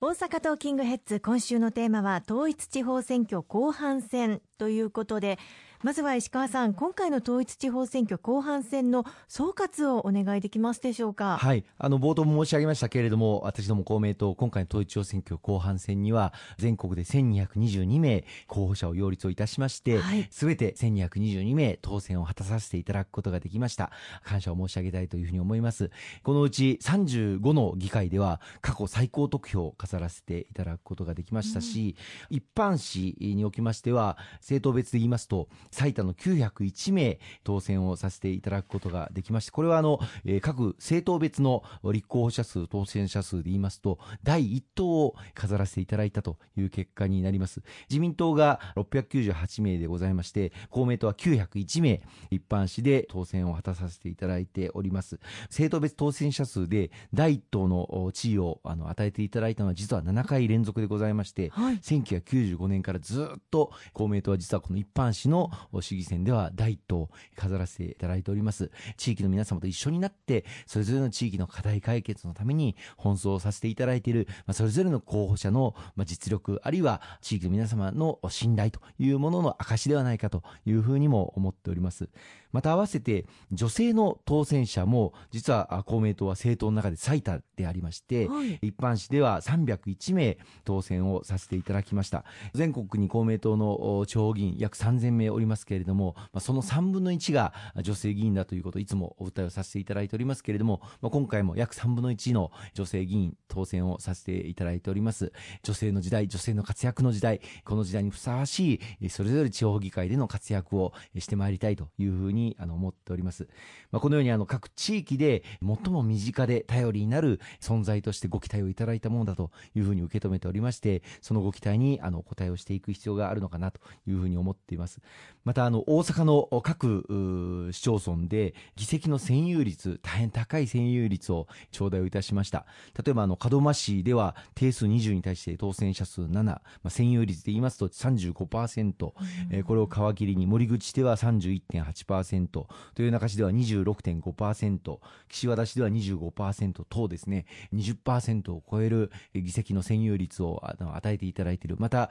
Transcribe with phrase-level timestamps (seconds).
[0.00, 5.40] 大阪トーキングヘッズ今週のテーマは統一地方選挙後半戦ということで
[5.84, 11.38] まずは石川さん、今回の統一地方選挙後半戦の総括をお願いできますでしょうか？
[11.38, 23.92] はい、あの冒頭も申し上げましたけれども、私ども公明党、今回の統一地方選挙後半戦には、全国で1222名候補者を擁立をいたしまして、す、べ、て1222名当選を果たさせていただくことができました。
[24.24, 25.92] 感謝を申し上げたいというふうに思います。
[26.24, 31.94] このうち35の議会では、過去最高得票を飾らせていただくことができましたし、
[32.30, 47.62] うん、一般紙におきましては、政党別で言いますと、最多の901名当選をさせていただくことができまして、これはあの、えー、各政党別の立候補者数、当選者数で言いますと、第1党を飾らせていただいたという結果になります。
[47.88, 55.18] 自民党が698名でございまして、公明党は901名、一般紙で当選を果たさせていただいております。
[55.44, 68.70] 政党別当選者数で第1党の地位をあの与えていただいたのは実は7回連続でございまして、はい、1995年からずっと公明党は実はこの一般紙の市議選では第一党飾らせていただいております。
[68.96, 82.08] 地域の皆様と一緒になって、それぞれの地域の課題解決のために奔走させていただいている、まあ、それぞれの候補者の実力、あるいは地域の皆様の信頼というものの証ではないかというふうにも思っております。
[82.52, 105.32] また合わせて女性の当選者も実は公明党は政党の中で最多でありまして、はい、一般紙では301名当選をさせていただきました全国に公明党の地方議員約3000名おりますけれども、まあ、その3分の1が女性議員だということをいつもお訴えをさせていただいておりますけれども、まあ、今回も約3分の1の女性議員当選をさせていただいております
[105.62, 113.48] 女性の時代女性の活躍の時代この時代にふさわしいそれぞれ地方議会での活躍をしてまいりたいというふうにあの思っております。
[113.90, 125.00] まあ、このようにあの各地域で最も身近で頼りになる存在としてご期待をいただいたものだというふうに受け止めておりまして、そのご期待にあのお答えをしていく必要があるのかなというふうに思っています。
[125.44, 132.66] またあの大阪の各市町村で議席の占有率、大変高い占有率を頂戴をいたしました。
[133.04, 139.12] 例えばあの門真市では定数20に対して当選者数7、まあ、占有率で言いますと35%、
[139.50, 142.66] えー、これを皮切りに森口では31.8%、
[142.96, 144.98] 豊中市では26.5%、
[145.28, 151.76] 岸和田市では25%等ですね、20%を超える議席の占有率を与えていただいている。
[151.78, 152.10] また、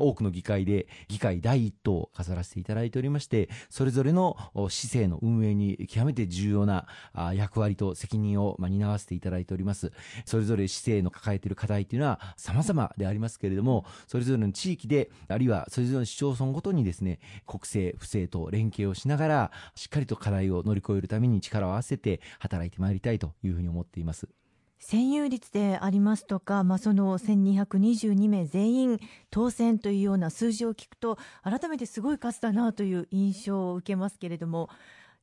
[0.00, 4.36] 多くの議会で議会第一党を飾らせていただいておりまして、それぞれの
[4.68, 6.86] 市政の運営に極めて重要な
[7.34, 9.92] 役割と責任を担わせていただいております。
[10.24, 24.28] それぞれ市政の抱えている課題というのは様々でありますけれども、それぞれの地域で、あるいはそれぞれの市町村ごとにですね、国政、府政と連携をしながら、しっかりと課題を乗り越えるために力を合わせて働いてまいりたいというふうに思っています。
[24.84, 29.00] 占有率でありますとか、まあ、その1222名全員
[29.30, 34.68] 当選というような数字を聞くと改めてすごい数だなという印象を受けますけれども、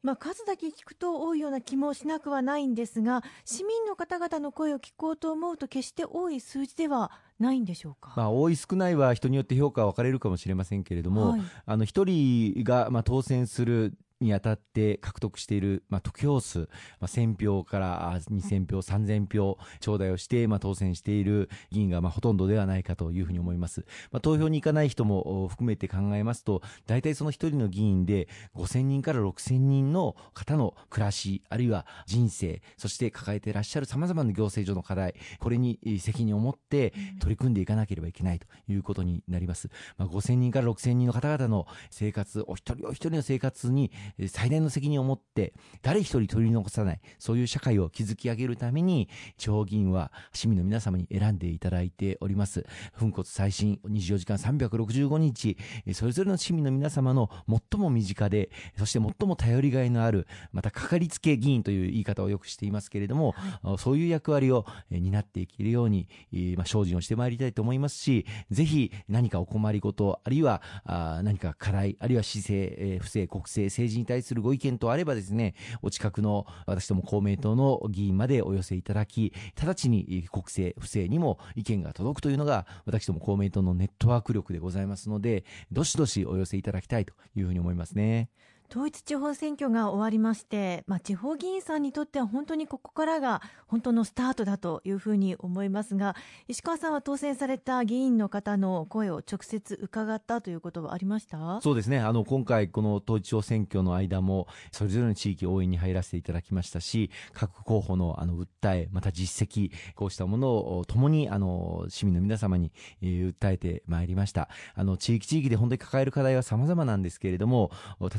[0.01, 16.67] まあ、数だけ聞くと多いような気もしなくはないんですが市民の方々の声を聞こうと思うと決して多い数字ではないんでしょうか、まあ、多い少ないは人によって評価は分かれるかもしれませんけれども、はい、あの1人がまあ当選するにあたって獲得している、まあ、得票数、ま
[17.01, 23.85] あ、1000票から2000票、3000票頂戴をして、まあ、当選している議員が、まあ、ほとんどではないかというふうに思います。
[24.11, 39.69] まあ、投票に行かない人も含めて考えますと、大体その一人の議員で5000人から6000人の方の暮らし、あるいは人生、そして抱えていらっしゃる様々な行政上の課題、これに責任を持って取り組んでいかなければいけないということになります。
[39.97, 43.91] まあ、5000人から6000人の方々の生活、お一人お一人の生活に
[44.27, 52.65] 最大の責任を持って誰一人取り残さないそういう社会を築き上げるために地方議員は市民の皆様に選んでいただいております。
[52.97, 55.57] 粉骨最新24時間365日
[55.93, 63.33] それぞれの市民の皆様の最も身近でそして最も頼りがいのあるまたかかりつけ議員という言い方をよくしていますけれども、
[63.63, 66.07] はい、そういう役割を担っていけるように、
[66.55, 88.29] まあ、精進をしてまいりたいと思いますしぜひ何かお困りごとあるいはあ何か課題あるいは市政、不正国政政治に対するご意見とあればですね、お近くの私ども公明党の議員までお寄せいただき、直ちに国政、不正にも意見が届くというのが、私ども公明党のネットワーク力でございますので、どしどしお寄せいただきたいというふうに思いますね。
[88.71, 96.15] 統一地方選挙が終わりまして、まあ、地方議員さんにとっては本当にここからが本当のスタートだというふうに思いますが
[96.47, 101.59] 石川さんは当選された議員の方の声を直接伺ったということはありました？
[101.59, 101.99] そうですね。
[101.99, 112.71] あの今回、この統一地方選挙の間もそれぞれの地域応援に入らせていただきましたし各候補のあの訴えまた実績こうしたものをともにあの市民の皆様に、
[113.01, 114.47] 訴えてまいりました。
[114.75, 117.71] あの地域地域で本当に抱える課題は様々なんですけれども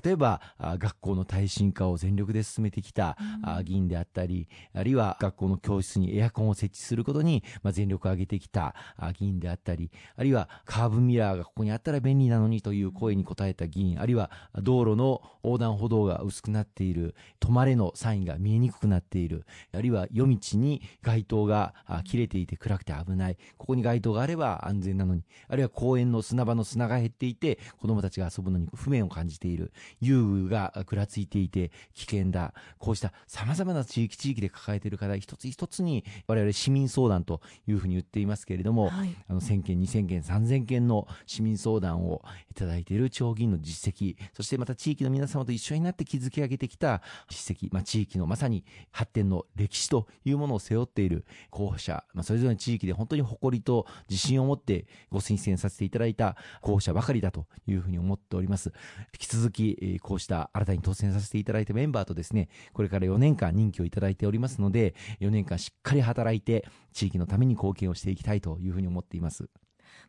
[0.05, 3.17] 例えば学校の耐震化を全力で進めてきた、
[3.65, 8.75] 議員であったり、あるいは学校の教室にエアコンを設置することに、ま全力を挙げてきた、
[9.19, 14.31] 議員であったり、あるいはカーブミラーがここにあったら便利なのにという声に応えた議員、あるいは
[14.61, 21.75] 道路の横断歩道が薄くなっている、止まれのサインが見えにくくなっている、あるいは夜道に街灯が
[22.05, 32.55] 切れていて暗くて危ない、ここに街灯があれば安全なのに、あるいは公園の砂場の砂が減っていて、子供たちが遊ぶのに不便を感じている、遊具がぐらついていて危険だ。
[32.79, 58.73] こうした様々な地域地域で抱えている課題一つ一つに我々市民相談というふうに言っていますけれども、はい、あの1000件、2000件、3000件の市民相談をいただいている地方議員の実績、そしてまた地域の皆様と一緒になって築き上げてきた実績、まあ、地域のまさに発展の歴史というものを背負っている候補者、まあ、それぞれの地域で本当に誇りと自信を持ってご推薦させていただいた候補者ばかりだというふうに思っております。
[59.15, 69.49] 引き続き、こうした新たに当選させていただいたメンバーとですね、これから4年間任期をいただいておりますので、4年間しっかり働いて、地域のために貢献をしていきたいというふうに思っています。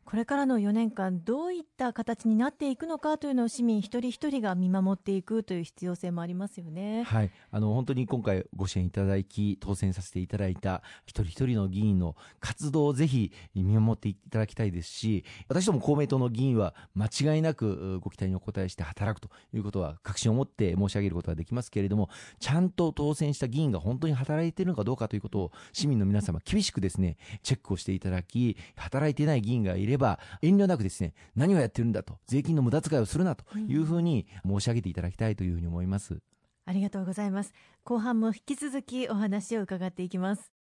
[0.05, 7.03] これからの4年間どういった形になっていくのかというのを市民一人一人が見守っていくという必要性もありますよね。
[7.03, 22.09] はい、あの本当に今回ご支援いただき当選させていただいた一人一人の議員の活動をぜひ見守っていただきたいですし、私ども公明党の議員は間違いなくご期待にお応えして働くということは確信を持って申し上げることができますけれども、
[22.39, 36.19] ちゃんと当選した議員が本当に働いているのかどうかということを市民の皆様厳しくですねチェックをしていただき、働いていない議員がいれれば遠慮なくですね、何をやってるんだと、税金の無駄遣いをするなというふうに申し上げていただきたいというふうに思います。
[36.65, 37.53] ありがとうございます。
[37.83, 40.62] 後半も引き続きお話を伺っていきます。